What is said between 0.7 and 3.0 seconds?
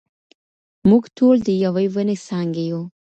موږ ټول د يوې وني څانګي يو.